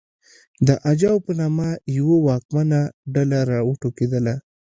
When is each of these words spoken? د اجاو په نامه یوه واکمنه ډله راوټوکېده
د 0.67 0.69
اجاو 0.91 1.23
په 1.25 1.31
نامه 1.39 1.69
یوه 1.97 2.17
واکمنه 2.27 2.81
ډله 3.13 3.39
راوټوکېده 3.51 4.21